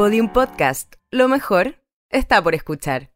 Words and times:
Podium 0.00 0.30
Podcast. 0.30 0.94
Lo 1.10 1.28
mejor 1.28 1.74
está 2.08 2.42
por 2.42 2.54
escuchar. 2.54 3.10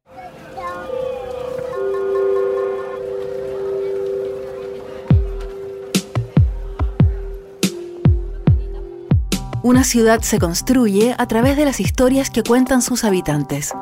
Una 9.63 9.83
ciudad 9.83 10.21
se 10.21 10.39
construye 10.39 11.15
a 11.17 11.27
través 11.27 11.57
de 11.57 11.65
las 11.65 11.81
historias 11.81 12.29
que 12.29 12.43
cuentan 12.43 12.83
sus 12.83 13.05
habitantes. 13.05 13.73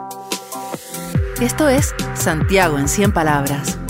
Esto 1.41 1.69
es 1.69 1.97
Santiago 2.15 2.79
en 2.79 2.87
100 2.87 3.13
palabras. 3.13 3.81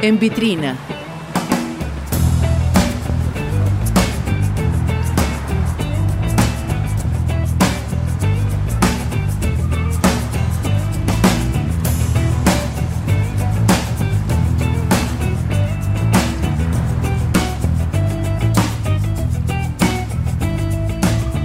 En 0.00 0.20
vitrina. 0.20 0.76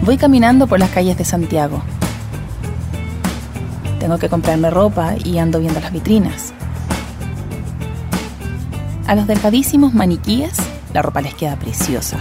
Voy 0.05 0.17
caminando 0.17 0.67
por 0.67 0.77
las 0.77 0.91
calles 0.91 1.17
de 1.17 1.25
Santiago. 1.25 1.81
Tengo 3.99 4.19
que 4.19 4.29
comprarme 4.29 4.69
ropa 4.69 5.15
y 5.17 5.39
ando 5.39 5.59
viendo 5.59 5.79
las 5.79 5.91
vitrinas. 5.91 6.53
A 9.07 9.15
los 9.15 9.25
delgadísimos 9.25 9.95
maniquíes 9.95 10.57
la 10.93 11.01
ropa 11.01 11.21
les 11.21 11.33
queda 11.33 11.55
preciosa. 11.55 12.17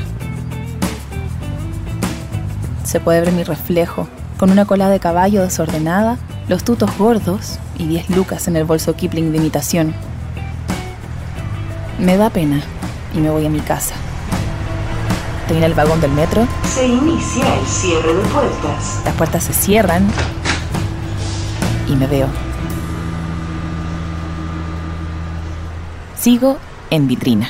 Se 2.84 3.00
puede 3.00 3.20
ver 3.20 3.33
mi 3.33 3.45
reflejo 3.45 4.08
con 4.39 4.51
una 4.51 4.64
cola 4.64 4.89
de 4.89 4.98
caballo 4.98 5.42
desordenada, 5.42 6.17
los 6.48 6.64
tutos 6.64 6.97
gordos 6.97 7.58
y 7.77 7.86
10 7.86 8.08
lucas 8.17 8.48
en 8.48 8.56
el 8.56 8.64
bolso 8.64 8.97
Kipling 8.97 9.30
de 9.30 9.36
imitación. 9.36 9.95
Me 11.98 12.17
da 12.17 12.30
pena 12.30 12.62
y 13.14 13.19
me 13.19 13.28
voy 13.28 13.45
a 13.45 13.51
mi 13.51 13.61
casa. 13.61 13.95
En 15.50 15.62
el 15.62 15.75
vagón 15.75 16.00
del 16.00 16.11
metro. 16.11 16.47
Se 16.64 16.87
inicia 16.87 17.45
el 17.59 17.67
cierre 17.67 18.14
de 18.14 18.23
puertas. 18.23 19.03
Las 19.05 19.14
puertas 19.14 19.45
se 19.45 19.53
cierran 19.53 20.09
y 21.86 21.95
me 21.95 22.06
veo. 22.06 22.27
Sigo 26.19 26.59
en 26.91 27.06
vitrina. 27.06 27.48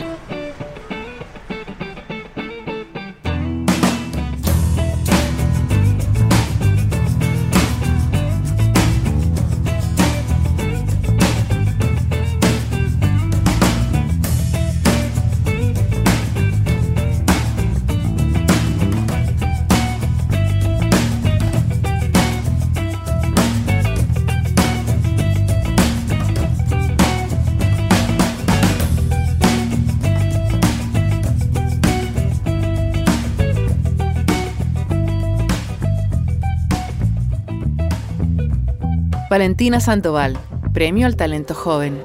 Valentina 39.30 39.80
Sandoval, 39.80 40.36
Premio 40.73 41.07
al 41.07 41.17
Talento 41.17 41.55
Joven. 41.55 42.02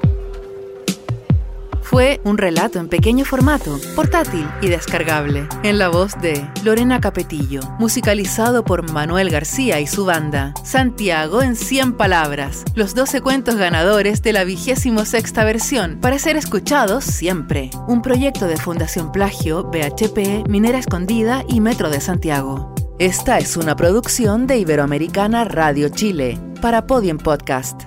Fue 1.82 2.20
un 2.24 2.38
relato 2.38 2.78
en 2.78 2.88
pequeño 2.88 3.24
formato, 3.24 3.78
portátil 3.96 4.48
y 4.62 4.68
descargable, 4.68 5.48
en 5.64 5.78
la 5.78 5.88
voz 5.88 6.12
de 6.20 6.48
Lorena 6.62 7.00
Capetillo, 7.00 7.60
musicalizado 7.80 8.64
por 8.64 8.90
Manuel 8.92 9.28
García 9.28 9.80
y 9.80 9.88
su 9.88 10.04
banda. 10.04 10.54
Santiago 10.64 11.42
en 11.42 11.56
100 11.56 11.94
palabras, 11.94 12.64
los 12.74 12.94
12 12.94 13.20
cuentos 13.22 13.56
ganadores 13.56 14.22
de 14.22 14.32
la 14.32 14.44
vigésimo 14.44 15.04
sexta 15.04 15.44
versión, 15.44 15.98
para 16.00 16.18
ser 16.20 16.36
escuchados 16.36 17.04
siempre. 17.04 17.70
Un 17.88 18.02
proyecto 18.02 18.46
de 18.46 18.56
Fundación 18.56 19.10
Plagio, 19.10 19.64
BHP, 19.64 20.48
Minera 20.48 20.78
Escondida 20.78 21.44
y 21.48 21.60
Metro 21.60 21.90
de 21.90 22.00
Santiago. 22.00 22.72
Esta 23.00 23.38
es 23.38 23.56
una 23.56 23.76
producción 23.76 24.46
de 24.46 24.58
Iberoamericana 24.58 25.44
Radio 25.44 25.88
Chile 25.88 26.38
para 26.60 26.86
Podium 26.86 27.16
Podcast. 27.16 27.84